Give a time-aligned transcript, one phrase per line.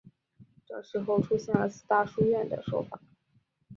[0.65, 2.99] 这时候出现了四大书院的说法。